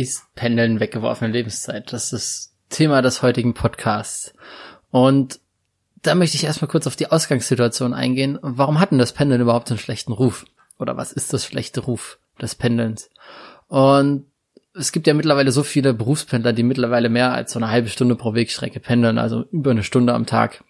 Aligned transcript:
ist 0.00 0.24
Pendeln 0.34 0.80
weggeworfene 0.80 1.30
Lebenszeit? 1.30 1.92
Das 1.92 2.12
ist 2.12 2.12
das 2.12 2.76
Thema 2.76 3.02
des 3.02 3.22
heutigen 3.22 3.54
Podcasts. 3.54 4.32
Und 4.90 5.40
da 6.02 6.14
möchte 6.14 6.36
ich 6.36 6.44
erstmal 6.44 6.70
kurz 6.70 6.86
auf 6.86 6.96
die 6.96 7.10
Ausgangssituation 7.10 7.92
eingehen. 7.92 8.38
Warum 8.42 8.80
hat 8.80 8.90
denn 8.90 8.98
das 8.98 9.12
Pendeln 9.12 9.40
überhaupt 9.40 9.70
einen 9.70 9.78
schlechten 9.78 10.12
Ruf? 10.12 10.46
Oder 10.78 10.96
was 10.96 11.12
ist 11.12 11.32
das 11.32 11.44
schlechte 11.44 11.80
Ruf 11.80 12.18
des 12.40 12.54
Pendelns? 12.54 13.10
Und 13.68 14.26
es 14.74 14.92
gibt 14.92 15.06
ja 15.06 15.14
mittlerweile 15.14 15.52
so 15.52 15.62
viele 15.62 15.92
Berufspendler, 15.92 16.52
die 16.52 16.62
mittlerweile 16.62 17.08
mehr 17.08 17.32
als 17.32 17.52
so 17.52 17.58
eine 17.58 17.70
halbe 17.70 17.88
Stunde 17.88 18.14
pro 18.14 18.34
Wegstrecke 18.34 18.80
pendeln, 18.80 19.18
also 19.18 19.44
über 19.50 19.72
eine 19.72 19.82
Stunde 19.82 20.14
am 20.14 20.26
Tag. 20.26 20.64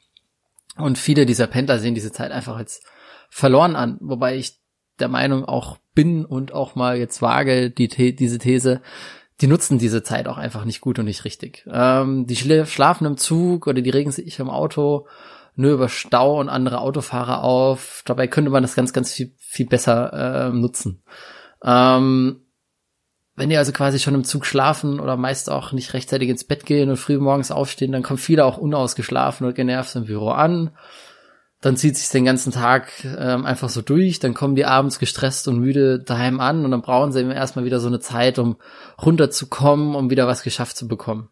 Und 0.76 0.98
viele 0.98 1.26
dieser 1.26 1.46
Pendler 1.46 1.78
sehen 1.78 1.94
diese 1.94 2.10
Zeit 2.10 2.32
einfach 2.32 2.56
als 2.56 2.82
verloren 3.28 3.76
an, 3.76 3.98
wobei 4.00 4.36
ich 4.36 4.58
der 4.98 5.08
Meinung 5.08 5.44
auch 5.44 5.78
bin 5.94 6.24
und 6.24 6.52
auch 6.52 6.74
mal 6.74 6.96
jetzt 6.96 7.22
wage, 7.22 7.70
die, 7.70 7.88
diese 7.88 8.38
These, 8.38 8.80
die 9.40 9.46
nutzen 9.46 9.78
diese 9.78 10.02
Zeit 10.02 10.28
auch 10.28 10.38
einfach 10.38 10.64
nicht 10.64 10.80
gut 10.80 10.98
und 10.98 11.06
nicht 11.06 11.24
richtig. 11.24 11.66
Ähm, 11.70 12.26
die 12.26 12.36
schlafen 12.36 13.06
im 13.06 13.16
Zug 13.16 13.66
oder 13.66 13.80
die 13.80 13.90
regen 13.90 14.12
sich 14.12 14.38
im 14.38 14.50
Auto 14.50 15.06
nur 15.56 15.72
über 15.72 15.88
Stau 15.88 16.38
und 16.38 16.48
andere 16.48 16.80
Autofahrer 16.80 17.42
auf. 17.42 18.02
Dabei 18.06 18.26
könnte 18.26 18.50
man 18.50 18.62
das 18.62 18.74
ganz, 18.74 18.92
ganz 18.92 19.12
viel, 19.12 19.32
viel 19.38 19.66
besser 19.66 20.12
äh, 20.12 20.50
nutzen. 20.50 21.02
Ähm, 21.64 22.42
wenn 23.36 23.48
die 23.48 23.56
also 23.56 23.72
quasi 23.72 23.98
schon 23.98 24.14
im 24.14 24.24
Zug 24.24 24.44
schlafen 24.44 25.00
oder 25.00 25.16
meist 25.16 25.50
auch 25.50 25.72
nicht 25.72 25.94
rechtzeitig 25.94 26.28
ins 26.28 26.44
Bett 26.44 26.66
gehen 26.66 26.90
und 26.90 26.98
früh 26.98 27.18
morgens 27.18 27.50
aufstehen, 27.50 27.92
dann 27.92 28.02
kommen 28.02 28.18
viele 28.18 28.44
auch 28.44 28.58
unausgeschlafen 28.58 29.46
und 29.46 29.54
genervt 29.54 29.96
im 29.96 30.04
Büro 30.04 30.30
an 30.30 30.70
dann 31.60 31.76
zieht 31.76 31.96
sich 31.96 32.08
den 32.08 32.24
ganzen 32.24 32.52
Tag 32.52 33.04
ähm, 33.04 33.44
einfach 33.44 33.68
so 33.68 33.82
durch, 33.82 34.18
dann 34.18 34.32
kommen 34.32 34.54
die 34.54 34.64
abends 34.64 34.98
gestresst 34.98 35.46
und 35.46 35.58
müde 35.58 35.98
daheim 35.98 36.40
an 36.40 36.64
und 36.64 36.70
dann 36.70 36.80
brauchen 36.80 37.12
sie 37.12 37.22
erstmal 37.22 37.66
wieder 37.66 37.80
so 37.80 37.88
eine 37.88 38.00
Zeit, 38.00 38.38
um 38.38 38.56
runterzukommen, 39.00 39.94
um 39.94 40.08
wieder 40.08 40.26
was 40.26 40.42
geschafft 40.42 40.76
zu 40.76 40.88
bekommen. 40.88 41.28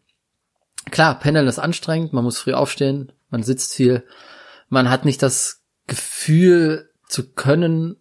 Klar, 0.91 1.19
Pendeln 1.19 1.47
ist 1.47 1.59
anstrengend, 1.59 2.13
man 2.13 2.23
muss 2.23 2.37
früh 2.37 2.53
aufstehen, 2.53 3.11
man 3.29 3.41
sitzt 3.41 3.73
viel, 3.73 4.05
man 4.69 4.89
hat 4.89 5.03
nicht 5.03 5.23
das 5.23 5.63
Gefühl 5.87 6.89
zu 7.07 7.33
können, 7.33 7.95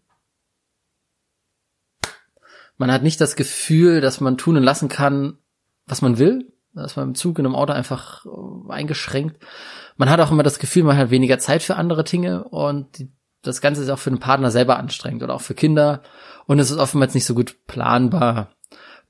man 2.76 2.92
hat 2.92 3.02
nicht 3.02 3.20
das 3.22 3.36
Gefühl, 3.36 4.02
dass 4.02 4.20
man 4.20 4.36
tun 4.36 4.58
und 4.58 4.62
lassen 4.62 4.90
kann, 4.90 5.38
was 5.86 6.02
man 6.02 6.18
will, 6.18 6.52
dass 6.74 6.96
man 6.96 7.08
im 7.08 7.14
Zug 7.14 7.38
in 7.38 7.46
einem 7.46 7.56
Auto 7.56 7.72
einfach 7.72 8.26
äh, 8.26 8.72
eingeschränkt 8.72 9.42
man 9.98 10.08
hat 10.08 10.20
auch 10.20 10.30
immer 10.30 10.42
das 10.42 10.58
Gefühl, 10.58 10.84
man 10.84 10.96
hat 10.96 11.10
weniger 11.10 11.38
Zeit 11.38 11.62
für 11.62 11.76
andere 11.76 12.04
Dinge 12.04 12.44
und 12.44 12.98
die, 12.98 13.12
das 13.42 13.60
Ganze 13.60 13.82
ist 13.82 13.90
auch 13.90 13.98
für 13.98 14.10
den 14.10 14.20
Partner 14.20 14.50
selber 14.50 14.78
anstrengend 14.78 15.22
oder 15.22 15.34
auch 15.34 15.40
für 15.42 15.54
Kinder 15.54 16.02
und 16.46 16.58
es 16.58 16.70
ist 16.70 16.78
oftmals 16.78 17.14
nicht 17.14 17.26
so 17.26 17.34
gut 17.34 17.66
planbar. 17.66 18.52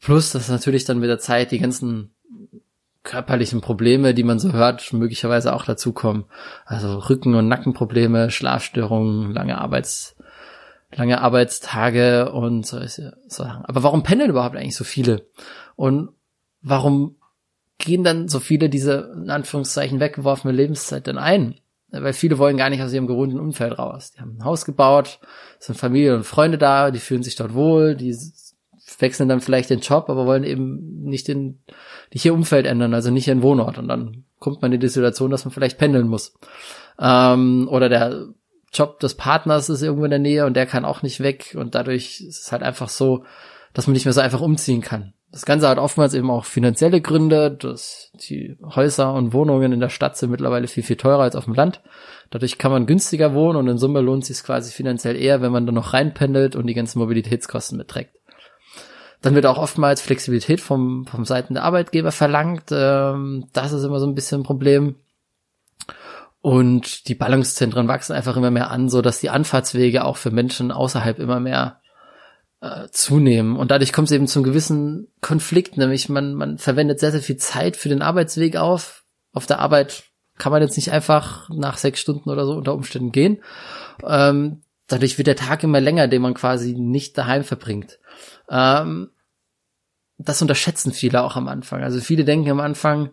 Plus, 0.00 0.32
dass 0.32 0.48
natürlich 0.48 0.84
dann 0.84 0.98
mit 0.98 1.08
der 1.08 1.18
Zeit 1.18 1.50
die 1.50 1.58
ganzen 1.58 2.14
körperlichen 3.02 3.60
Probleme, 3.60 4.14
die 4.14 4.22
man 4.22 4.38
so 4.38 4.52
hört, 4.52 4.92
möglicherweise 4.92 5.54
auch 5.54 5.64
dazukommen. 5.64 6.24
Also 6.66 6.98
Rücken- 6.98 7.34
und 7.34 7.48
Nackenprobleme, 7.48 8.30
Schlafstörungen, 8.30 9.32
lange 9.32 9.58
Arbeits, 9.58 10.16
lange 10.94 11.20
Arbeitstage 11.20 12.32
und 12.32 12.66
so, 12.66 12.78
so 12.86 13.10
Sachen. 13.26 13.64
Aber 13.64 13.82
warum 13.82 14.02
pendeln 14.02 14.30
überhaupt 14.30 14.56
eigentlich 14.56 14.76
so 14.76 14.84
viele? 14.84 15.26
Und 15.74 16.10
warum 16.60 17.16
gehen 17.78 18.04
dann 18.04 18.28
so 18.28 18.40
viele 18.40 18.68
diese, 18.68 19.12
in 19.14 19.30
Anführungszeichen, 19.30 20.00
weggeworfene 20.00 20.52
Lebenszeit 20.52 21.06
dann 21.06 21.18
ein? 21.18 21.54
Weil 21.90 22.12
viele 22.12 22.36
wollen 22.36 22.58
gar 22.58 22.68
nicht 22.68 22.82
aus 22.82 22.92
ihrem 22.92 23.06
gewohnten 23.06 23.40
Umfeld 23.40 23.78
raus. 23.78 24.12
Die 24.12 24.20
haben 24.20 24.36
ein 24.38 24.44
Haus 24.44 24.66
gebaut, 24.66 25.20
sind 25.58 25.78
Familie 25.78 26.14
und 26.14 26.24
Freunde 26.24 26.58
da, 26.58 26.90
die 26.90 26.98
fühlen 26.98 27.22
sich 27.22 27.36
dort 27.36 27.54
wohl, 27.54 27.94
die 27.94 28.14
wechseln 28.98 29.28
dann 29.28 29.40
vielleicht 29.40 29.70
den 29.70 29.80
Job, 29.80 30.08
aber 30.08 30.26
wollen 30.26 30.44
eben 30.44 31.02
nicht 31.04 31.28
den, 31.28 31.60
nicht 32.12 32.24
ihr 32.24 32.34
Umfeld 32.34 32.66
ändern, 32.66 32.94
also 32.94 33.10
nicht 33.10 33.28
ihren 33.28 33.42
Wohnort. 33.42 33.78
Und 33.78 33.88
dann 33.88 34.24
kommt 34.38 34.60
man 34.60 34.72
in 34.72 34.80
die 34.80 34.88
Situation, 34.88 35.30
dass 35.30 35.44
man 35.44 35.52
vielleicht 35.52 35.78
pendeln 35.78 36.08
muss. 36.08 36.34
Ähm, 36.98 37.68
oder 37.70 37.88
der 37.88 38.28
Job 38.72 39.00
des 39.00 39.14
Partners 39.14 39.68
ist 39.68 39.82
irgendwo 39.82 40.04
in 40.04 40.10
der 40.10 40.18
Nähe 40.18 40.46
und 40.46 40.54
der 40.54 40.66
kann 40.66 40.84
auch 40.84 41.02
nicht 41.02 41.20
weg. 41.20 41.56
Und 41.58 41.74
dadurch 41.74 42.20
ist 42.20 42.42
es 42.42 42.52
halt 42.52 42.62
einfach 42.62 42.88
so, 42.88 43.24
dass 43.72 43.86
man 43.86 43.94
nicht 43.94 44.04
mehr 44.04 44.12
so 44.12 44.20
einfach 44.20 44.40
umziehen 44.40 44.80
kann. 44.80 45.14
Das 45.30 45.44
Ganze 45.44 45.68
hat 45.68 45.78
oftmals 45.78 46.14
eben 46.14 46.30
auch 46.30 46.46
finanzielle 46.46 47.02
Gründe, 47.02 47.50
dass 47.50 48.10
die 48.14 48.56
Häuser 48.64 49.12
und 49.12 49.34
Wohnungen 49.34 49.72
in 49.72 49.80
der 49.80 49.90
Stadt 49.90 50.16
sind 50.16 50.30
mittlerweile 50.30 50.68
viel, 50.68 50.82
viel 50.82 50.96
teurer 50.96 51.22
als 51.22 51.36
auf 51.36 51.44
dem 51.44 51.54
Land. 51.54 51.82
Dadurch 52.30 52.56
kann 52.56 52.72
man 52.72 52.86
günstiger 52.86 53.34
wohnen 53.34 53.58
und 53.58 53.68
in 53.68 53.76
Summe 53.76 54.00
lohnt 54.00 54.24
sich 54.24 54.42
quasi 54.42 54.72
finanziell 54.72 55.16
eher, 55.16 55.42
wenn 55.42 55.52
man 55.52 55.66
dann 55.66 55.74
noch 55.74 55.92
reinpendelt 55.92 56.56
und 56.56 56.66
die 56.66 56.74
ganzen 56.74 56.98
Mobilitätskosten 56.98 57.76
mitträgt. 57.76 58.16
Dann 59.20 59.34
wird 59.34 59.46
auch 59.46 59.58
oftmals 59.58 60.00
Flexibilität 60.00 60.60
vom, 60.60 61.06
vom 61.06 61.24
Seiten 61.24 61.54
der 61.54 61.64
Arbeitgeber 61.64 62.12
verlangt. 62.12 62.70
Ähm, 62.70 63.48
das 63.52 63.72
ist 63.72 63.84
immer 63.84 64.00
so 64.00 64.06
ein 64.06 64.14
bisschen 64.14 64.40
ein 64.40 64.44
Problem. 64.44 64.96
Und 66.40 67.08
die 67.08 67.16
Ballungszentren 67.16 67.88
wachsen 67.88 68.14
einfach 68.14 68.36
immer 68.36 68.50
mehr 68.50 68.70
an, 68.70 68.88
so 68.88 69.02
dass 69.02 69.20
die 69.20 69.28
Anfahrtswege 69.28 70.04
auch 70.04 70.16
für 70.16 70.30
Menschen 70.30 70.70
außerhalb 70.70 71.18
immer 71.18 71.40
mehr 71.40 71.80
äh, 72.60 72.88
zunehmen. 72.90 73.56
Und 73.56 73.70
dadurch 73.70 73.92
kommt 73.92 74.08
es 74.08 74.12
eben 74.12 74.26
zum 74.26 74.42
gewissen 74.42 75.08
Konflikt, 75.20 75.76
nämlich 75.76 76.08
man, 76.08 76.34
man 76.34 76.58
verwendet 76.58 77.00
sehr, 77.00 77.12
sehr 77.12 77.22
viel 77.22 77.36
Zeit 77.36 77.76
für 77.76 77.88
den 77.88 78.02
Arbeitsweg 78.02 78.56
auf. 78.56 79.04
Auf 79.32 79.46
der 79.46 79.60
Arbeit 79.60 80.04
kann 80.38 80.52
man 80.52 80.62
jetzt 80.62 80.76
nicht 80.76 80.92
einfach 80.92 81.48
nach 81.50 81.76
sechs 81.76 82.00
Stunden 82.00 82.30
oder 82.30 82.46
so 82.46 82.52
unter 82.52 82.74
Umständen 82.74 83.12
gehen. 83.12 83.42
Ähm, 84.04 84.62
dadurch 84.86 85.18
wird 85.18 85.26
der 85.26 85.36
Tag 85.36 85.62
immer 85.62 85.80
länger, 85.80 86.08
den 86.08 86.22
man 86.22 86.34
quasi 86.34 86.74
nicht 86.74 87.18
daheim 87.18 87.44
verbringt. 87.44 87.98
Ähm, 88.48 89.10
das 90.16 90.42
unterschätzen 90.42 90.92
viele 90.92 91.22
auch 91.22 91.36
am 91.36 91.48
Anfang. 91.48 91.82
Also 91.82 92.00
viele 92.00 92.24
denken 92.24 92.50
am 92.50 92.60
Anfang, 92.60 93.10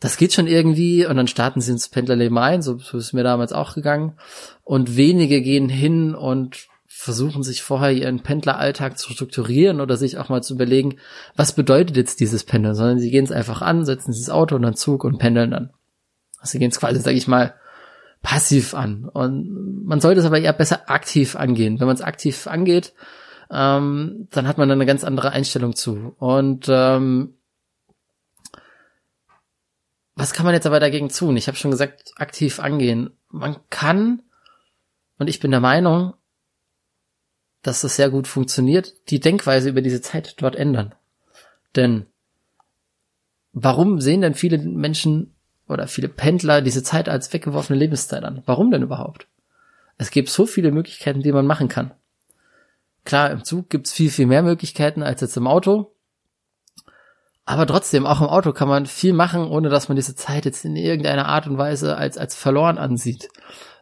das 0.00 0.16
geht 0.16 0.32
schon 0.32 0.46
irgendwie 0.46 1.06
und 1.06 1.16
dann 1.16 1.28
starten 1.28 1.60
sie 1.60 1.72
ins 1.72 1.88
Pendlerleben 1.88 2.38
ein, 2.38 2.62
so, 2.62 2.78
so 2.78 2.98
ist 2.98 3.12
mir 3.12 3.24
damals 3.24 3.52
auch 3.52 3.74
gegangen. 3.74 4.16
Und 4.64 4.96
wenige 4.96 5.40
gehen 5.42 5.68
hin 5.68 6.14
und 6.14 6.68
versuchen 7.00 7.44
sich 7.44 7.62
vorher 7.62 7.92
ihren 7.92 8.24
Pendleralltag 8.24 8.98
zu 8.98 9.12
strukturieren 9.12 9.80
oder 9.80 9.96
sich 9.96 10.18
auch 10.18 10.30
mal 10.30 10.42
zu 10.42 10.54
überlegen, 10.54 10.96
was 11.36 11.52
bedeutet 11.52 11.96
jetzt 11.96 12.18
dieses 12.18 12.42
Pendeln, 12.42 12.74
sondern 12.74 12.98
sie 12.98 13.12
gehen 13.12 13.24
es 13.24 13.30
einfach 13.30 13.62
an, 13.62 13.84
setzen 13.84 14.12
sich 14.12 14.22
ins 14.22 14.30
Auto 14.30 14.56
und 14.56 14.62
dann 14.62 14.74
Zug 14.74 15.04
und 15.04 15.18
pendeln 15.18 15.52
dann. 15.52 15.70
Also 16.40 16.52
sie 16.52 16.58
gehen 16.58 16.72
es 16.72 16.80
quasi, 16.80 16.98
sage 16.98 17.16
ich 17.16 17.28
mal, 17.28 17.54
passiv 18.20 18.74
an. 18.74 19.04
Und 19.04 19.84
man 19.86 20.00
sollte 20.00 20.18
es 20.18 20.26
aber 20.26 20.40
eher 20.40 20.52
besser 20.52 20.90
aktiv 20.90 21.36
angehen. 21.36 21.78
Wenn 21.78 21.86
man 21.86 21.94
es 21.94 22.02
aktiv 22.02 22.48
angeht, 22.48 22.94
ähm, 23.48 24.26
dann 24.32 24.48
hat 24.48 24.58
man 24.58 24.68
eine 24.68 24.84
ganz 24.84 25.04
andere 25.04 25.30
Einstellung 25.30 25.76
zu. 25.76 26.16
Und 26.18 26.66
ähm, 26.68 27.34
was 30.16 30.32
kann 30.32 30.44
man 30.44 30.54
jetzt 30.54 30.66
aber 30.66 30.80
dagegen 30.80 31.10
tun? 31.10 31.36
Ich 31.36 31.46
habe 31.46 31.56
schon 31.56 31.70
gesagt, 31.70 32.10
aktiv 32.16 32.58
angehen. 32.58 33.16
Man 33.30 33.56
kann, 33.70 34.22
und 35.20 35.28
ich 35.28 35.38
bin 35.38 35.52
der 35.52 35.60
Meinung, 35.60 36.14
dass 37.62 37.80
das 37.80 37.96
sehr 37.96 38.10
gut 38.10 38.26
funktioniert, 38.26 38.94
die 39.10 39.20
Denkweise 39.20 39.68
über 39.68 39.82
diese 39.82 40.00
Zeit 40.00 40.40
dort 40.40 40.56
ändern. 40.56 40.94
Denn 41.76 42.06
warum 43.52 44.00
sehen 44.00 44.20
denn 44.20 44.34
viele 44.34 44.58
Menschen 44.58 45.34
oder 45.66 45.86
viele 45.86 46.08
Pendler 46.08 46.62
diese 46.62 46.82
Zeit 46.82 47.08
als 47.08 47.32
weggeworfene 47.32 47.78
Lebenszeit 47.78 48.24
an? 48.24 48.42
Warum 48.46 48.70
denn 48.70 48.82
überhaupt? 48.82 49.26
Es 49.98 50.10
gibt 50.10 50.28
so 50.28 50.46
viele 50.46 50.70
Möglichkeiten, 50.70 51.22
die 51.22 51.32
man 51.32 51.46
machen 51.46 51.68
kann. 51.68 51.92
Klar, 53.04 53.30
im 53.30 53.44
Zug 53.44 53.68
gibt's 53.68 53.92
viel, 53.92 54.10
viel 54.10 54.26
mehr 54.26 54.42
Möglichkeiten 54.42 55.02
als 55.02 55.20
jetzt 55.20 55.36
im 55.36 55.46
Auto. 55.46 55.92
Aber 57.44 57.66
trotzdem, 57.66 58.06
auch 58.06 58.20
im 58.20 58.26
Auto 58.26 58.52
kann 58.52 58.68
man 58.68 58.86
viel 58.86 59.14
machen, 59.14 59.48
ohne 59.48 59.70
dass 59.70 59.88
man 59.88 59.96
diese 59.96 60.14
Zeit 60.14 60.44
jetzt 60.44 60.64
in 60.64 60.76
irgendeiner 60.76 61.26
Art 61.26 61.46
und 61.46 61.56
Weise 61.56 61.96
als, 61.96 62.18
als 62.18 62.34
verloren 62.34 62.76
ansieht. 62.76 63.30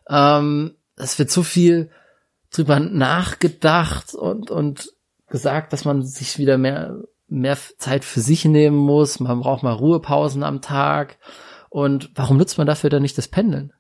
Ähm, 0.09 0.77
wird 0.97 1.31
so 1.31 1.43
viel 1.43 1.91
drüber 2.51 2.81
nachgedacht 2.81 4.15
und, 4.15 4.51
und 4.51 4.93
gesagt, 5.29 5.73
dass 5.73 5.85
man 5.85 6.03
sich 6.03 6.39
wieder 6.39 6.59
mehr, 6.59 7.03
mehr 7.29 7.57
Zeit 7.79 8.05
für 8.05 8.21
sich 8.21 8.45
nehmen 8.45 8.77
muss. 8.77 9.21
Man 9.21 9.41
braucht 9.41 9.63
mal 9.63 9.73
Ruhepausen 9.73 10.43
am 10.43 10.61
Tag. 10.61 11.19
Und 11.69 12.11
warum 12.15 12.37
nutzt 12.37 12.59
man 12.59 12.67
dafür 12.67 12.91
dann 12.91 13.03
nicht 13.03 13.19
das 13.19 13.29
Pendeln? 13.29 13.73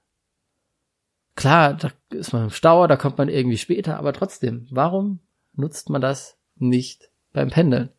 Klar, 1.36 1.74
da 1.74 1.90
ist 2.10 2.32
man 2.32 2.44
im 2.44 2.50
Stau, 2.50 2.86
da 2.86 2.96
kommt 2.96 3.18
man 3.18 3.28
irgendwie 3.28 3.58
später, 3.58 3.98
aber 3.98 4.12
trotzdem, 4.12 4.66
warum 4.70 5.20
nutzt 5.52 5.90
man 5.90 6.00
das 6.00 6.38
nicht 6.56 7.10
beim 7.32 7.50
Pendeln? 7.50 7.90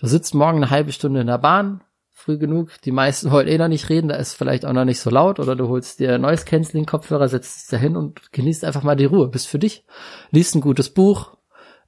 Du 0.00 0.08
sitzt 0.08 0.34
morgen 0.34 0.58
eine 0.58 0.70
halbe 0.70 0.92
Stunde 0.92 1.20
in 1.20 1.28
der 1.28 1.38
Bahn, 1.38 1.82
früh 2.26 2.38
genug. 2.38 2.70
Die 2.84 2.90
meisten 2.90 3.30
wollen 3.30 3.46
eh 3.46 3.56
noch 3.56 3.68
nicht 3.68 3.88
reden, 3.88 4.08
da 4.08 4.16
ist 4.16 4.34
vielleicht 4.34 4.66
auch 4.66 4.72
noch 4.72 4.84
nicht 4.84 5.00
so 5.00 5.10
laut. 5.10 5.38
Oder 5.38 5.54
du 5.54 5.68
holst 5.68 6.00
dir 6.00 6.18
neues 6.18 6.44
Canceling 6.44 6.84
Kopfhörer, 6.84 7.28
setzt 7.28 7.62
dich 7.62 7.70
da 7.70 7.76
hin 7.76 7.96
und 7.96 8.32
genießt 8.32 8.64
einfach 8.64 8.82
mal 8.82 8.96
die 8.96 9.04
Ruhe. 9.04 9.28
Bist 9.28 9.46
für 9.46 9.60
dich. 9.60 9.84
Liest 10.32 10.56
ein 10.56 10.60
gutes 10.60 10.90
Buch, 10.90 11.36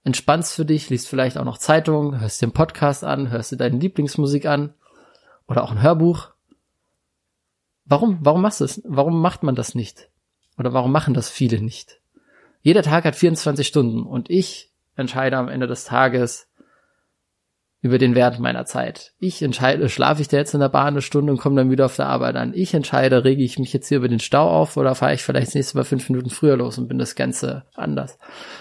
entspannst 0.05 0.55
für 0.55 0.65
dich, 0.65 0.91
liest 0.91 1.09
vielleicht 1.09 1.39
auch 1.39 1.45
noch 1.45 1.59
Zeitungen, 1.59 2.21
hörst 2.21 2.41
dir 2.41 2.47
einen 2.47 2.53
Podcast 2.53 3.03
an, 3.03 3.31
hörst 3.31 3.51
dir 3.51 3.57
deine 3.57 3.79
Lieblingsmusik 3.79 4.47
an 4.47 4.75
oder 5.49 5.65
auch 5.65 5.73
ein 5.73 5.83
Hörbuch. 5.83 6.29
Warum? 7.85 8.19
Warum 8.21 8.41
machst 8.41 8.61
du 8.61 8.65
es? 8.65 8.81
Warum 8.87 9.21
macht 9.21 9.43
man 9.43 9.57
das 9.57 9.75
nicht? 9.75 10.09
Oder 10.57 10.73
warum 10.73 10.93
machen 10.93 11.15
das 11.15 11.29
viele 11.29 11.61
nicht? 11.61 12.01
Jeder 12.63 12.83
Tag 12.83 13.05
hat 13.05 13.17
24 13.17 13.67
Stunden 13.67 14.05
und 14.05 14.31
ich 14.31 14.73
entscheide 14.95 15.37
am 15.37 15.49
Ende 15.49 15.67
des 15.67 15.85
Tages, 15.85 16.48
über 17.81 17.99
den 17.99 18.15
Wert 18.15 18.41
meiner 18.41 18.65
Zeit. 18.65 19.13
Ich 19.21 19.41
entscheide, 19.41 19.89
schlafe 19.89 20.21
ich 20.21 20.29
da 20.29 20.37
jetzt 20.37 20.55
in 20.55 20.61
der 20.61 20.69
Bahn 20.69 20.89
eine 20.89 21.03
Stunde 21.03 21.33
und 21.33 21.39
komme 21.39 21.57
dann 21.57 21.71
wieder 21.71 21.87
auf 21.87 21.97
der 21.97 22.07
Arbeit 22.07 22.35
an. 22.37 22.53
Ich 22.55 22.75
entscheide, 22.75 23.25
rege 23.25 23.43
ich 23.43 23.59
mich 23.59 23.73
jetzt 23.73 23.89
hier 23.89 23.99
über 23.99 24.09
den 24.09 24.19
Stau 24.19 24.49
auf 24.49 24.77
oder 24.77 24.95
fahre 24.95 25.15
ich 25.15 25.23
vielleicht 25.23 25.49
das 25.49 25.55
nächste 25.55 25.77
Mal 25.77 25.85
fünf 25.85 26.09
Minuten 26.09 26.31
früher 26.31 26.57
los 26.57 26.79
und 26.79 26.89
bin 26.89 26.99
das 26.99 27.15
Ganze 27.15 27.67
anders. 27.75 28.19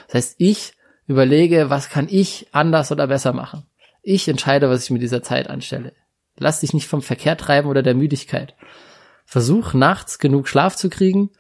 Das 0.08 0.16
heißt, 0.16 0.36
ich 0.38 0.74
überlege, 1.08 1.70
was 1.70 1.90
kann 1.90 2.08
ich 2.10 2.48
anders 2.52 2.92
oder 2.92 3.08
besser 3.08 3.34
machen. 3.34 3.64
Ich 4.04 4.28
entscheide, 4.28 4.70
was 4.70 4.84
ich 4.84 4.92
mit 4.92 5.02
dieser 5.02 5.24
Zeit 5.24 5.50
anstelle. 5.50 5.94
Lass 6.38 6.60
dich 6.60 6.74
nicht 6.74 6.88
vom 6.88 7.02
Verkehr 7.02 7.38
treiben 7.38 7.70
oder 7.70 7.82
der 7.82 7.96
Müdigkeit. 7.96 8.56
Versuch 9.26 9.74
nachts 9.74 10.20
genug 10.20 10.48
Schlaf 10.48 10.76
zu 10.76 10.90
kriegen 10.90 11.32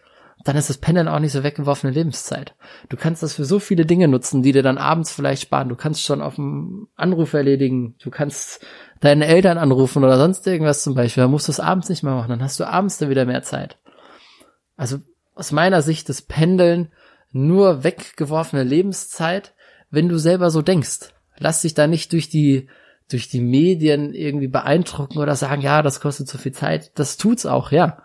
dann 0.48 0.56
ist 0.56 0.70
das 0.70 0.78
Pendeln 0.78 1.10
auch 1.10 1.20
nicht 1.20 1.34
so 1.34 1.44
weggeworfene 1.44 1.92
Lebenszeit. 1.92 2.56
Du 2.88 2.96
kannst 2.96 3.22
das 3.22 3.34
für 3.34 3.44
so 3.44 3.60
viele 3.60 3.86
Dinge 3.86 4.08
nutzen, 4.08 4.44
die 4.44 4.54
dir 4.54 4.64
dann 4.64 4.78
abends 4.78 5.12
vielleicht 5.12 5.42
sparen. 5.42 5.68
Du 5.68 5.76
kannst 5.76 6.04
schon 6.04 6.22
auf 6.22 6.36
dem 6.36 6.88
Anruf 6.96 7.34
erledigen. 7.34 7.96
Du 8.00 8.10
kannst 8.10 8.66
deine 9.02 9.26
Eltern 9.26 9.58
anrufen 9.58 10.06
oder 10.06 10.18
sonst 10.18 10.48
irgendwas 10.48 10.84
zum 10.84 10.96
Beispiel. 10.96 11.24
Dann 11.24 11.32
musst 11.32 11.50
du 11.50 11.52
es 11.52 11.60
abends 11.60 11.90
nicht 11.90 12.02
mehr 12.02 12.14
machen. 12.14 12.30
Dann 12.30 12.42
hast 12.42 12.60
du 12.60 12.64
abends 12.66 12.98
dann 12.98 13.10
wieder 13.10 13.26
mehr 13.26 13.44
Zeit. 13.44 13.78
Also 14.78 15.00
aus 15.36 15.52
meiner 15.52 15.82
Sicht 15.82 16.08
das 16.08 16.22
Pendeln 16.22 16.94
nur 17.34 17.84
weggeworfene 17.84 18.64
Lebenszeit, 18.64 19.54
wenn 19.90 20.08
du 20.08 20.18
selber 20.18 20.50
so 20.50 20.62
denkst. 20.62 21.10
Lass 21.38 21.62
dich 21.62 21.74
da 21.74 21.88
nicht 21.88 22.14
durch 22.14 22.30
die 22.30 22.70
durch 23.10 23.30
die 23.30 23.42
Medien 23.42 24.14
irgendwie 24.14 24.50
beeindrucken 24.50 25.20
oder 25.20 25.36
sagen, 25.36 25.62
ja, 25.62 25.82
das 25.82 26.02
kostet 26.02 26.28
so 26.28 26.38
viel 26.38 26.52
Zeit. 26.52 26.92
Das 26.96 27.16
tut's 27.16 27.46
auch, 27.46 27.72
ja 27.72 28.02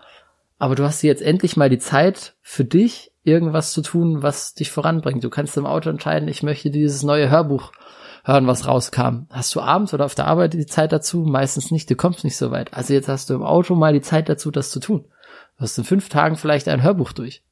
aber 0.63 0.77
du 0.77 0.85
hast 0.85 1.03
jetzt 1.03 1.23
endlich 1.23 1.57
mal 1.57 1.69
die 1.69 1.81
Zeit 1.81 2.37
für 2.41 2.65
dich, 2.65 3.11
irgendwas 3.25 3.73
zu 3.73 3.83
tun, 3.83 4.23
was 4.23 4.55
dich 4.55 4.71
voranbringt. 4.71 5.25
Du 5.25 5.29
kannst 5.29 5.57
im 5.57 5.67
Auto 5.67 5.91
entscheiden, 5.91 6.29
ich 6.29 6.45
möchte 6.45 6.71
dieses 6.71 7.03
neue 7.03 7.29
Hörbuch 7.31 7.73
hören, 8.23 8.47
was 8.47 8.69
rauskam. 8.69 9.27
Hast 9.29 9.53
du 9.57 9.61
abends 9.61 9.93
oder 9.93 10.05
auf 10.05 10.15
der 10.15 10.29
Arbeit 10.29 10.53
die 10.53 10.65
Zeit 10.67 10.93
dazu? 10.93 11.23
Meistens 11.23 11.73
nicht, 11.73 11.91
du 11.91 11.97
kommst 11.97 12.23
nicht 12.23 12.37
so 12.37 12.53
weit. 12.53 12.75
Also 12.75 12.95
jetzt 12.95 13.09
hast 13.09 13.29
du 13.29 13.35
im 13.35 13.43
Auto 13.43 13.75
mal 13.75 13.93
die 13.93 14.03
Zeit 14.03 14.29
dazu, 14.29 14.53
das 14.53 14.71
zu 14.71 14.79
tun. 14.79 15.05
Du 15.57 15.63
hast 15.65 15.77
in 15.79 15.83
fünf 15.83 16.09
Tagen 16.09 16.37
vielleicht 16.37 16.69
ein 16.69 16.85
Hörbuch 16.85 17.11
durch. 17.11 17.43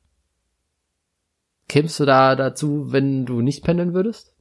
Kämst 1.69 1.99
du 1.99 2.05
da 2.05 2.37
dazu, 2.37 2.93
wenn 2.93 3.27
du 3.27 3.41
nicht 3.41 3.65
pendeln 3.65 3.93
würdest? 3.93 4.37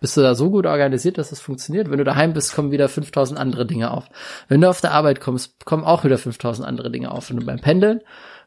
Bist 0.00 0.16
du 0.16 0.20
da 0.20 0.34
so 0.34 0.50
gut 0.50 0.66
organisiert, 0.66 1.18
dass 1.18 1.30
das 1.30 1.40
funktioniert? 1.40 1.90
Wenn 1.90 1.98
du 1.98 2.04
daheim 2.04 2.32
bist, 2.32 2.54
kommen 2.54 2.70
wieder 2.70 2.88
5000 2.88 3.38
andere 3.38 3.66
Dinge 3.66 3.90
auf. 3.90 4.08
Wenn 4.46 4.60
du 4.60 4.68
auf 4.68 4.80
der 4.80 4.92
Arbeit 4.92 5.20
kommst, 5.20 5.64
kommen 5.64 5.84
auch 5.84 6.04
wieder 6.04 6.18
5000 6.18 6.66
andere 6.66 6.90
Dinge 6.90 7.10
auf. 7.10 7.28
Du 7.28 7.44
beim 7.44 7.60
Pendeln 7.60 8.00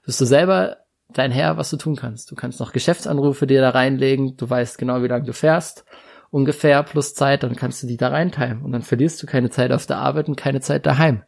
bist 0.06 0.22
du 0.22 0.26
selber 0.26 0.78
dein 1.10 1.32
Herr, 1.32 1.58
was 1.58 1.70
du 1.70 1.78
tun 1.78 1.98
kannst. 1.98 2.32
Du 2.32 2.36
kannst 2.36 2.62
noch 2.62 2.72
Geschäftsanrufe 2.72 3.48
dir 3.48 3.60
da 3.60 3.72
reinlegen. 3.72 4.38
Du 4.38 4.50
weißt 4.50 4.78
genau, 4.78 5.04
wie 5.04 5.08
lange 5.08 5.26
du 5.26 5.34
fährst. 5.34 5.84
Ungefähr 6.30 6.82
plus 6.84 7.14
Zeit, 7.14 7.44
dann 7.44 7.58
kannst 7.58 7.84
du 7.84 7.88
die 7.88 7.98
da 7.98 8.08
reinteilen. 8.08 8.62
Und 8.62 8.72
dann 8.72 8.82
verlierst 8.82 9.22
du 9.22 9.28
keine 9.28 9.50
Zeit 9.50 9.74
auf 9.74 9.86
der 9.86 9.98
Arbeit 9.98 10.30
und 10.30 10.38
keine 10.38 10.62
Zeit 10.62 10.86
daheim. 10.86 11.24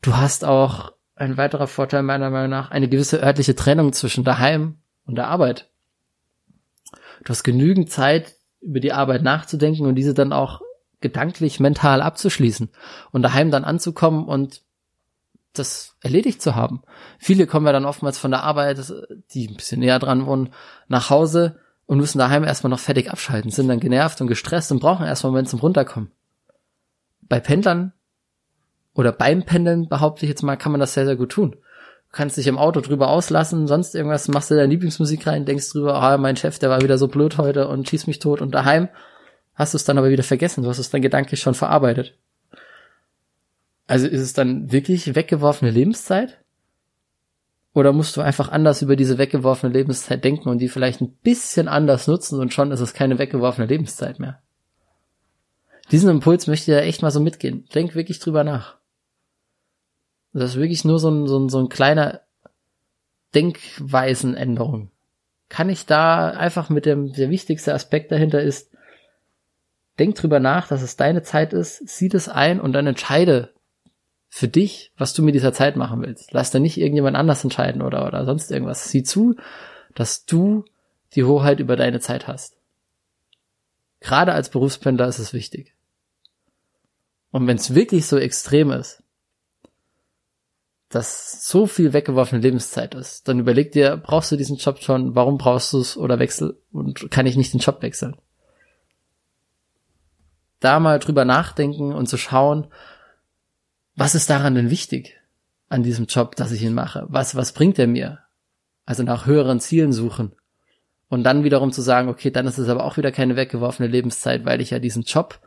Du 0.00 0.16
hast 0.16 0.46
auch 0.46 0.92
ein 1.14 1.36
weiterer 1.36 1.66
Vorteil 1.66 2.02
meiner 2.02 2.30
Meinung 2.30 2.48
nach 2.48 2.70
eine 2.70 2.88
gewisse 2.88 3.22
örtliche 3.22 3.54
Trennung 3.54 3.92
zwischen 3.92 4.24
daheim 4.24 4.78
und 5.04 5.16
der 5.16 5.28
Arbeit 5.28 5.70
du 7.24 7.30
hast 7.30 7.42
genügend 7.42 7.90
Zeit, 7.90 8.34
über 8.60 8.80
die 8.80 8.92
Arbeit 8.92 9.22
nachzudenken 9.22 9.86
und 9.86 9.94
diese 9.94 10.14
dann 10.14 10.32
auch 10.32 10.60
gedanklich, 11.00 11.60
mental 11.60 12.02
abzuschließen 12.02 12.68
und 13.10 13.22
daheim 13.22 13.50
dann 13.50 13.64
anzukommen 13.64 14.26
und 14.26 14.62
das 15.54 15.96
erledigt 16.00 16.42
zu 16.42 16.54
haben. 16.54 16.82
Viele 17.18 17.46
kommen 17.46 17.66
ja 17.66 17.72
dann 17.72 17.86
oftmals 17.86 18.18
von 18.18 18.30
der 18.30 18.44
Arbeit, 18.44 18.92
die 19.32 19.48
ein 19.48 19.56
bisschen 19.56 19.80
näher 19.80 19.98
dran 19.98 20.26
wohnen, 20.26 20.50
nach 20.88 21.10
Hause 21.10 21.58
und 21.86 21.98
müssen 21.98 22.18
daheim 22.18 22.44
erstmal 22.44 22.70
noch 22.70 22.78
fertig 22.78 23.10
abschalten, 23.10 23.50
sind 23.50 23.68
dann 23.68 23.80
genervt 23.80 24.20
und 24.20 24.26
gestresst 24.26 24.70
und 24.70 24.80
brauchen 24.80 25.06
erstmal 25.06 25.30
einen 25.30 25.34
Moment 25.34 25.48
zum 25.48 25.60
Runterkommen. 25.60 26.12
Bei 27.22 27.40
Pendlern 27.40 27.92
oder 28.94 29.12
beim 29.12 29.44
Pendeln, 29.44 29.88
behaupte 29.88 30.26
ich 30.26 30.30
jetzt 30.30 30.42
mal, 30.42 30.56
kann 30.56 30.72
man 30.72 30.80
das 30.80 30.94
sehr, 30.94 31.06
sehr 31.06 31.16
gut 31.16 31.30
tun 31.30 31.56
kannst 32.12 32.36
dich 32.36 32.46
im 32.46 32.58
Auto 32.58 32.80
drüber 32.80 33.08
auslassen, 33.08 33.66
sonst 33.66 33.94
irgendwas, 33.94 34.28
machst 34.28 34.50
du 34.50 34.54
deine 34.54 34.70
Lieblingsmusik 34.70 35.26
rein, 35.26 35.44
denkst 35.44 35.70
drüber, 35.70 35.94
ah, 35.94 36.18
mein 36.18 36.36
Chef, 36.36 36.58
der 36.58 36.70
war 36.70 36.82
wieder 36.82 36.98
so 36.98 37.08
blöd 37.08 37.38
heute 37.38 37.68
und 37.68 37.88
schießt 37.88 38.08
mich 38.08 38.18
tot 38.18 38.40
und 38.40 38.52
daheim 38.52 38.88
hast 39.54 39.74
du 39.74 39.76
es 39.76 39.84
dann 39.84 39.98
aber 39.98 40.10
wieder 40.10 40.22
vergessen, 40.22 40.62
du 40.62 40.68
hast 40.68 40.78
es 40.78 40.90
dann 40.90 41.02
gedanklich 41.02 41.40
schon 41.40 41.54
verarbeitet. 41.54 42.16
Also 43.86 44.06
ist 44.06 44.20
es 44.20 44.32
dann 44.32 44.72
wirklich 44.72 45.14
weggeworfene 45.14 45.70
Lebenszeit? 45.70 46.38
Oder 47.72 47.92
musst 47.92 48.16
du 48.16 48.20
einfach 48.20 48.48
anders 48.48 48.82
über 48.82 48.96
diese 48.96 49.18
weggeworfene 49.18 49.72
Lebenszeit 49.72 50.24
denken 50.24 50.48
und 50.48 50.58
die 50.58 50.68
vielleicht 50.68 51.00
ein 51.00 51.12
bisschen 51.22 51.68
anders 51.68 52.08
nutzen 52.08 52.40
und 52.40 52.52
schon 52.52 52.72
ist 52.72 52.80
es 52.80 52.94
keine 52.94 53.18
weggeworfene 53.18 53.66
Lebenszeit 53.66 54.18
mehr? 54.18 54.40
Diesen 55.92 56.10
Impuls 56.10 56.46
möchte 56.46 56.70
ich 56.70 56.76
ja 56.76 56.82
echt 56.82 57.02
mal 57.02 57.10
so 57.10 57.20
mitgehen. 57.20 57.66
Denk 57.74 57.94
wirklich 57.94 58.18
drüber 58.18 58.44
nach. 58.44 58.79
Das 60.32 60.50
ist 60.50 60.56
wirklich 60.56 60.84
nur 60.84 60.98
so 60.98 61.10
ein, 61.10 61.26
so 61.26 61.38
ein, 61.38 61.48
so 61.48 61.58
ein 61.58 61.68
kleiner 61.68 62.20
Denkweisenänderung. 63.34 64.90
Kann 65.48 65.68
ich 65.68 65.86
da 65.86 66.30
einfach 66.30 66.68
mit 66.68 66.86
dem, 66.86 67.12
der 67.12 67.30
wichtigste 67.30 67.74
Aspekt 67.74 68.12
dahinter 68.12 68.40
ist, 68.40 68.70
denk 69.98 70.14
drüber 70.14 70.40
nach, 70.40 70.68
dass 70.68 70.82
es 70.82 70.96
deine 70.96 71.22
Zeit 71.22 71.52
ist, 71.52 71.88
sieh 71.88 72.08
das 72.08 72.28
ein 72.28 72.60
und 72.60 72.72
dann 72.72 72.86
entscheide 72.86 73.52
für 74.28 74.48
dich, 74.48 74.92
was 74.96 75.12
du 75.12 75.22
mit 75.22 75.34
dieser 75.34 75.52
Zeit 75.52 75.76
machen 75.76 76.02
willst. 76.02 76.32
Lass 76.32 76.52
da 76.52 76.60
nicht 76.60 76.78
irgendjemand 76.78 77.16
anders 77.16 77.42
entscheiden 77.42 77.82
oder, 77.82 78.06
oder 78.06 78.24
sonst 78.24 78.50
irgendwas. 78.52 78.88
Sieh 78.88 79.02
zu, 79.02 79.34
dass 79.94 80.24
du 80.24 80.64
die 81.14 81.24
Hoheit 81.24 81.58
über 81.58 81.74
deine 81.74 81.98
Zeit 81.98 82.28
hast. 82.28 82.56
Gerade 83.98 84.32
als 84.32 84.48
Berufspendler 84.48 85.08
ist 85.08 85.18
es 85.18 85.32
wichtig. 85.32 85.74
Und 87.32 87.46
wenn 87.46 87.56
es 87.56 87.74
wirklich 87.74 88.06
so 88.06 88.18
extrem 88.18 88.70
ist, 88.70 88.99
dass 90.90 91.48
so 91.48 91.66
viel 91.66 91.92
weggeworfene 91.92 92.42
Lebenszeit 92.42 92.96
ist, 92.96 93.28
dann 93.28 93.38
überleg 93.38 93.70
dir, 93.70 93.96
brauchst 93.96 94.32
du 94.32 94.36
diesen 94.36 94.56
Job 94.56 94.80
schon, 94.80 95.14
warum 95.14 95.38
brauchst 95.38 95.72
du 95.72 95.78
es 95.78 95.96
oder 95.96 96.18
wechsel 96.18 96.60
und 96.72 97.12
kann 97.12 97.26
ich 97.26 97.36
nicht 97.36 97.54
den 97.54 97.60
Job 97.60 97.80
wechseln? 97.80 98.16
Da 100.58 100.80
mal 100.80 100.98
drüber 100.98 101.24
nachdenken 101.24 101.92
und 101.92 102.08
zu 102.08 102.16
schauen, 102.16 102.66
was 103.94 104.16
ist 104.16 104.28
daran 104.28 104.56
denn 104.56 104.68
wichtig 104.68 105.16
an 105.68 105.84
diesem 105.84 106.06
Job, 106.06 106.34
dass 106.34 106.50
ich 106.50 106.62
ihn 106.62 106.74
mache? 106.74 107.06
Was, 107.08 107.36
was 107.36 107.52
bringt 107.52 107.78
er 107.78 107.86
mir? 107.86 108.18
Also 108.84 109.04
nach 109.04 109.26
höheren 109.26 109.60
Zielen 109.60 109.92
suchen. 109.92 110.32
Und 111.08 111.22
dann 111.22 111.44
wiederum 111.44 111.70
zu 111.70 111.82
sagen, 111.82 112.08
okay, 112.08 112.32
dann 112.32 112.48
ist 112.48 112.58
es 112.58 112.68
aber 112.68 112.84
auch 112.84 112.96
wieder 112.96 113.12
keine 113.12 113.36
weggeworfene 113.36 113.88
Lebenszeit, 113.88 114.44
weil 114.44 114.60
ich 114.60 114.70
ja 114.70 114.80
diesen 114.80 115.04
Job 115.04 115.40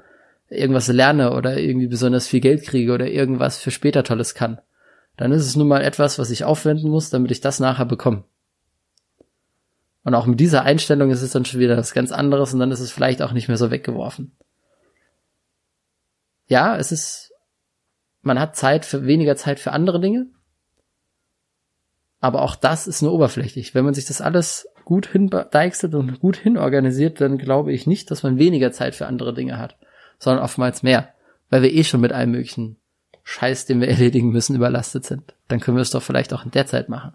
irgendwas 0.47 0.87
lerne 0.87 1.33
oder 1.33 1.57
irgendwie 1.57 1.87
besonders 1.87 2.27
viel 2.27 2.39
Geld 2.39 2.63
kriege 2.63 2.93
oder 2.93 3.07
irgendwas 3.07 3.57
für 3.57 3.71
später 3.71 4.03
Tolles 4.05 4.35
kann 4.35 4.59
dann 5.17 5.31
ist 5.31 5.45
es 5.45 5.55
nun 5.55 5.67
mal 5.67 5.81
etwas, 5.81 6.17
was 6.19 6.31
ich 6.31 6.43
aufwenden 6.43 6.89
muss, 6.89 7.09
damit 7.09 7.31
ich 7.31 7.41
das 7.41 7.59
nachher 7.59 7.85
bekomme. 7.85 8.23
Und 10.03 10.15
auch 10.15 10.25
mit 10.25 10.39
dieser 10.39 10.63
Einstellung 10.63 11.11
ist 11.11 11.21
es 11.21 11.31
dann 11.31 11.45
schon 11.45 11.59
wieder 11.59 11.77
was 11.77 11.93
ganz 11.93 12.11
anderes 12.11 12.53
und 12.53 12.59
dann 12.59 12.71
ist 12.71 12.81
es 12.81 12.91
vielleicht 12.91 13.21
auch 13.21 13.31
nicht 13.31 13.47
mehr 13.47 13.57
so 13.57 13.71
weggeworfen. 13.71 14.35
Ja, 16.47 16.75
es 16.75 16.91
ist, 16.91 17.31
man 18.21 18.39
hat 18.39 18.55
Zeit 18.55 18.85
für 18.85 19.05
weniger 19.05 19.35
Zeit 19.35 19.59
für 19.59 19.71
andere 19.71 20.01
Dinge. 20.01 20.27
Aber 22.19 22.41
auch 22.41 22.55
das 22.55 22.87
ist 22.87 23.01
nur 23.01 23.13
oberflächlich. 23.13 23.75
Wenn 23.75 23.85
man 23.85 23.93
sich 23.93 24.05
das 24.05 24.21
alles 24.21 24.67
gut 24.83 25.07
hindeichselt 25.07 25.95
und 25.95 26.19
gut 26.19 26.37
hinorganisiert, 26.37 27.21
dann 27.21 27.37
glaube 27.37 27.71
ich 27.71 27.87
nicht, 27.87 28.11
dass 28.11 28.23
man 28.23 28.37
weniger 28.37 28.71
Zeit 28.71 28.95
für 28.95 29.07
andere 29.07 29.33
Dinge 29.33 29.57
hat, 29.57 29.77
sondern 30.19 30.43
oftmals 30.43 30.83
mehr, 30.83 31.13
weil 31.49 31.61
wir 31.61 31.73
eh 31.73 31.83
schon 31.83 32.01
mit 32.01 32.11
allem 32.11 32.31
möglichen 32.31 32.77
Scheiß, 33.23 33.65
den 33.65 33.81
wir 33.81 33.87
erledigen 33.89 34.31
müssen, 34.31 34.55
überlastet 34.55 35.05
sind. 35.05 35.33
Dann 35.47 35.59
können 35.59 35.77
wir 35.77 35.81
es 35.81 35.91
doch 35.91 36.03
vielleicht 36.03 36.33
auch 36.33 36.45
in 36.45 36.51
der 36.51 36.65
Zeit 36.65 36.89
machen. 36.89 37.13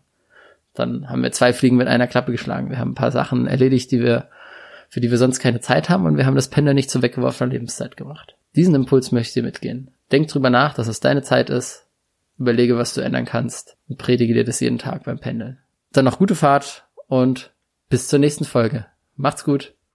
Dann 0.74 1.08
haben 1.08 1.22
wir 1.22 1.32
zwei 1.32 1.52
Fliegen 1.52 1.76
mit 1.76 1.88
einer 1.88 2.06
Klappe 2.06 2.32
geschlagen. 2.32 2.70
Wir 2.70 2.78
haben 2.78 2.92
ein 2.92 2.96
paar 2.96 3.10
Sachen 3.10 3.46
erledigt, 3.46 3.90
die 3.90 4.00
wir, 4.00 4.28
für 4.88 5.00
die 5.00 5.10
wir 5.10 5.18
sonst 5.18 5.40
keine 5.40 5.60
Zeit 5.60 5.88
haben 5.88 6.06
und 6.06 6.16
wir 6.16 6.26
haben 6.26 6.36
das 6.36 6.48
Pendel 6.48 6.74
nicht 6.74 6.90
zur 6.90 7.02
weggeworfener 7.02 7.50
Lebenszeit 7.50 7.96
gemacht. 7.96 8.36
Diesen 8.54 8.74
Impuls 8.74 9.12
möchte 9.12 9.30
ich 9.30 9.34
dir 9.34 9.42
mitgehen. 9.42 9.90
Denk 10.12 10.28
drüber 10.28 10.50
nach, 10.50 10.74
dass 10.74 10.88
es 10.88 11.00
deine 11.00 11.22
Zeit 11.22 11.50
ist. 11.50 11.86
Überlege, 12.38 12.78
was 12.78 12.94
du 12.94 13.00
ändern 13.00 13.24
kannst 13.24 13.76
und 13.88 13.98
predige 13.98 14.34
dir 14.34 14.44
das 14.44 14.60
jeden 14.60 14.78
Tag 14.78 15.04
beim 15.04 15.18
Pendeln. 15.18 15.58
Dann 15.92 16.04
noch 16.04 16.18
gute 16.18 16.36
Fahrt 16.36 16.84
und 17.08 17.52
bis 17.88 18.06
zur 18.08 18.20
nächsten 18.20 18.44
Folge. 18.44 18.86
Macht's 19.16 19.44
gut. 19.44 19.74